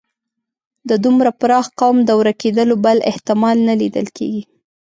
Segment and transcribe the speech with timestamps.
[0.89, 4.43] د دومره پراخ قوم د ورکېدلو بل احتمال نه لیدل کېږي.